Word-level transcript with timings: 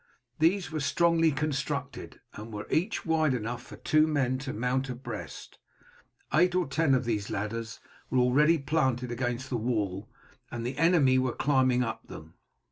These 0.39 0.71
were 0.71 0.79
strongly 0.79 1.31
constructed, 1.31 2.21
and 2.33 2.51
were 2.51 2.65
each 2.71 3.05
wide 3.05 3.35
enough 3.35 3.61
for 3.61 3.75
two 3.75 4.07
men 4.07 4.39
to 4.39 4.51
mount 4.51 4.89
abreast. 4.89 5.59
Eight 6.33 6.55
or 6.55 6.65
ten 6.65 6.95
of 6.95 7.05
these 7.05 7.29
ladders 7.29 7.79
were 8.09 8.17
already 8.17 8.57
planted 8.57 9.11
against 9.11 9.51
the 9.51 9.57
wall, 9.57 10.09
and 10.49 10.65
the 10.65 10.79
enemy 10.79 11.19
were 11.19 11.33
climbing 11.33 11.83
up 11.83 12.07
them. 12.07 12.33